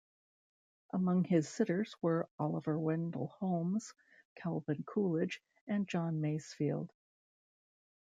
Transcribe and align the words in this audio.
Among 0.93 1.25
his 1.25 1.47
sitters 1.47 1.93
were 2.01 2.27
Oliver 2.39 2.79
Wendell 2.79 3.27
Holmes, 3.37 3.93
Calvin 4.35 4.83
Coolidge, 4.83 5.39
and 5.67 5.87
John 5.87 6.19
Masefield. 6.19 6.89